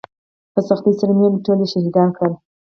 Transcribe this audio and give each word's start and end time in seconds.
په 0.53 0.59
سختۍ 0.67 0.93
سره 0.99 1.11
مې 1.15 1.21
وويل 1.25 1.43
ټول 1.45 1.59
يې 1.63 1.67
شهيدان 1.73 2.09
کړل. 2.17 2.33